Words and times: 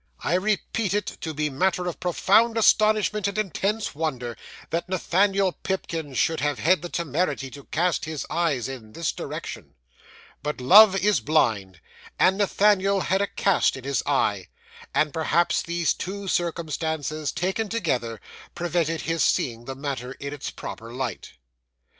I 0.21 0.33
repeat 0.33 0.95
it, 0.95 1.05
to 1.21 1.31
be 1.31 1.51
matter 1.51 1.85
of 1.85 1.99
profound 1.99 2.57
astonishment 2.57 3.27
and 3.27 3.37
intense 3.37 3.93
wonder, 3.93 4.35
that 4.71 4.89
Nathaniel 4.89 5.51
Pipkin 5.51 6.15
should 6.15 6.39
have 6.39 6.57
had 6.57 6.81
the 6.81 6.89
temerity 6.89 7.51
to 7.51 7.65
cast 7.65 8.05
his 8.05 8.25
eyes 8.27 8.67
in 8.67 8.93
this 8.93 9.11
direction. 9.11 9.75
But 10.41 10.59
love 10.59 10.95
is 10.95 11.19
blind; 11.19 11.81
and 12.17 12.39
Nathaniel 12.39 13.01
had 13.01 13.21
a 13.21 13.27
cast 13.27 13.77
in 13.77 13.83
his 13.83 14.01
eye; 14.07 14.47
and 14.91 15.13
perhaps 15.13 15.61
these 15.61 15.93
two 15.93 16.27
circumstances, 16.27 17.31
taken 17.31 17.69
together, 17.69 18.19
prevented 18.55 19.01
his 19.01 19.23
seeing 19.23 19.65
the 19.65 19.75
matter 19.75 20.13
in 20.13 20.33
its 20.33 20.49
proper 20.49 20.91
light. 20.91 21.33